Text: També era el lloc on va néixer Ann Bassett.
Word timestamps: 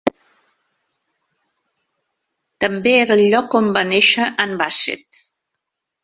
També 2.65 2.93
era 3.01 3.17
el 3.17 3.21
lloc 3.33 3.53
on 3.59 3.69
va 3.75 3.83
néixer 3.91 4.25
Ann 4.45 4.55
Bassett. 4.63 5.21